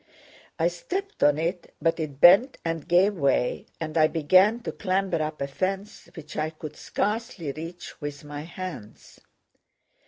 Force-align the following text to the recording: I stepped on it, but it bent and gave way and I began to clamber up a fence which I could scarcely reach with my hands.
I 0.57 0.67
stepped 0.67 1.21
on 1.21 1.37
it, 1.37 1.75
but 1.79 1.99
it 1.99 2.19
bent 2.19 2.57
and 2.65 2.87
gave 2.87 3.13
way 3.13 3.67
and 3.79 3.95
I 3.99 4.07
began 4.07 4.59
to 4.61 4.71
clamber 4.71 5.21
up 5.21 5.41
a 5.43 5.47
fence 5.47 6.09
which 6.15 6.35
I 6.37 6.49
could 6.49 6.75
scarcely 6.75 7.51
reach 7.51 8.01
with 8.01 8.23
my 8.23 8.41
hands. 8.41 9.19